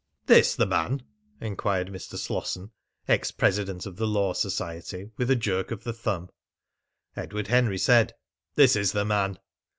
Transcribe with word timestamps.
"This 0.25 0.55
the 0.55 0.65
man?" 0.65 1.03
enquired 1.39 1.89
Mr. 1.89 2.17
Slosson, 2.17 2.71
ex 3.07 3.29
president 3.29 3.85
of 3.85 3.97
the 3.97 4.07
Law 4.07 4.33
Society, 4.33 5.11
with 5.15 5.29
a 5.29 5.35
jerk 5.35 5.69
of 5.69 5.83
the 5.83 5.93
thumb. 5.93 6.31
Edward 7.15 7.49
Henry 7.49 7.77
said: 7.77 8.15
"This 8.55 8.75
is 8.75 8.93
the 8.93 9.05
man." 9.05 9.37